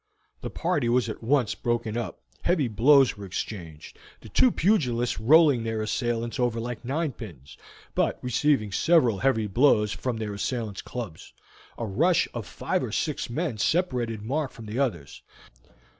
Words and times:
The 0.41 0.49
party 0.49 0.89
was 0.89 1.09
at 1.09 1.21
once 1.21 1.53
broken 1.53 1.95
up, 1.95 2.21
heavy 2.41 2.67
blows 2.67 3.15
were 3.15 3.25
exchanged, 3.27 3.99
the 4.21 4.29
two 4.29 4.49
pugilists 4.49 5.19
rolling 5.19 5.61
their 5.63 5.83
assailants 5.83 6.39
over 6.39 6.59
like 6.59 6.83
ninepins, 6.83 7.55
but 7.93 8.17
receiving 8.23 8.71
several 8.71 9.19
heavy 9.19 9.45
blows 9.45 9.91
from 9.91 10.17
their 10.17 10.33
assailants' 10.33 10.81
clubs. 10.81 11.33
A 11.77 11.85
rush 11.85 12.27
of 12.33 12.47
five 12.47 12.81
or 12.83 12.91
six 12.91 13.29
men 13.29 13.59
separated 13.59 14.23
Mark 14.23 14.49
from 14.49 14.65
the 14.65 14.79
others. 14.79 15.21